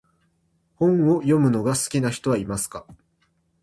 [0.77, 2.87] 本を読むのが好きな人はいますか？